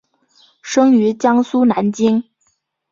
[0.63, 2.23] 生于江苏南京。